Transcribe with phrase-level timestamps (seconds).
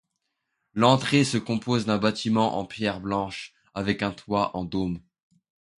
[0.73, 4.99] L'entrée se compose d'un bâtiment en pierre blanche avec un toit en dôme.